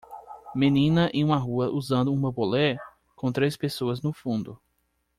Menina 0.55 1.11
em 1.13 1.23
uma 1.23 1.37
rua 1.37 1.69
usando 1.69 2.11
um 2.11 2.19
bambolê? 2.19 2.75
com 3.15 3.31
três 3.31 3.55
pessoas 3.55 4.01
no 4.01 4.11
fundo. 4.11 4.59